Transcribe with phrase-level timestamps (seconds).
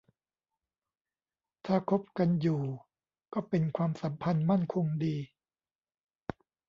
[1.65, 2.61] ถ้าคบกันอยู่
[3.33, 5.15] ก็เป็นความสัมพันธ์มั่นคงดี